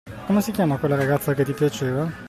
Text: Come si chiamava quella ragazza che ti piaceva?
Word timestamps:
Come 0.25 0.41
si 0.41 0.49
chiamava 0.51 0.79
quella 0.79 0.95
ragazza 0.95 1.35
che 1.35 1.45
ti 1.45 1.53
piaceva? 1.53 2.11